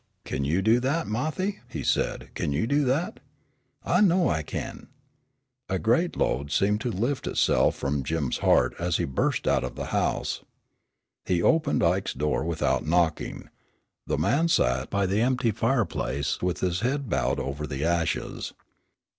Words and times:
"Kin 0.25 0.43
you 0.43 0.63
do 0.63 0.79
that, 0.79 1.05
Marthy?" 1.05 1.59
he 1.69 1.83
said. 1.83 2.31
"Kin 2.33 2.51
you 2.51 2.65
do 2.65 2.85
that?" 2.85 3.19
"I 3.85 4.01
know 4.01 4.29
I 4.29 4.41
kin." 4.41 4.87
A 5.69 5.77
great 5.77 6.17
load 6.17 6.51
seemed 6.51 6.81
to 6.81 6.89
lift 6.91 7.27
itself 7.27 7.75
from 7.75 8.01
Jim's 8.01 8.39
heart 8.39 8.73
as 8.79 8.97
he 8.97 9.05
burst 9.05 9.47
out 9.47 9.63
of 9.63 9.75
the 9.75 9.85
house. 9.93 10.41
He 11.27 11.43
opened 11.43 11.83
Ike's 11.83 12.15
door 12.15 12.43
without 12.43 12.83
knocking. 12.83 13.49
The 14.07 14.17
man 14.17 14.47
sat 14.47 14.89
by 14.89 15.05
the 15.05 15.21
empty 15.21 15.51
fireplace 15.51 16.41
with 16.41 16.61
his 16.61 16.79
head 16.79 17.07
bowed 17.07 17.39
over 17.39 17.67
the 17.67 17.85
ashes. 17.85 18.53